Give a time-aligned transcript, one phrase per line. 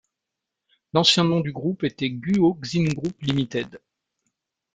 [0.93, 3.79] L'ancien nom du groupe était Guo Xin Group Limited.